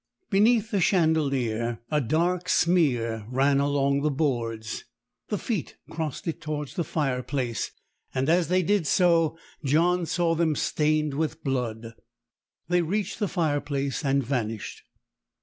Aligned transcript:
Beneath 0.31 0.71
the 0.71 0.81
chandelier 0.81 1.79
a 1.91 2.01
dark 2.01 2.49
smear 2.49 3.27
ran 3.29 3.59
along 3.59 4.01
the 4.01 4.09
boards. 4.09 4.85
The 5.29 5.37
feet 5.37 5.75
crossed 5.91 6.27
it 6.27 6.41
towards 6.41 6.73
the 6.73 6.83
fireplace; 6.83 7.69
and 8.11 8.27
as 8.27 8.47
they 8.47 8.63
did 8.63 8.87
so, 8.87 9.37
John 9.63 10.07
saw 10.07 10.33
them 10.33 10.55
stained 10.55 11.13
with 11.13 11.43
blood. 11.43 11.93
They 12.67 12.81
reached 12.81 13.19
the 13.19 13.27
fire 13.27 13.61
place 13.61 14.03
and 14.03 14.23
vanished. 14.23 14.81